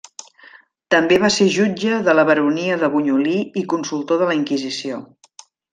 [0.95, 5.03] També va ser jutge de la baronia de Bunyolí i consultor de la Inquisició.